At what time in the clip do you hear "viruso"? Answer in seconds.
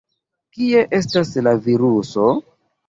1.69-2.29